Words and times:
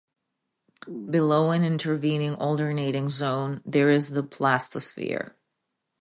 Below 1.11 1.51
an 1.51 1.63
intervening 1.63 2.33
alternating 2.33 3.07
zone, 3.09 3.61
there 3.67 3.91
is 3.91 4.09
the 4.09 4.23
plastosphere. 4.23 5.35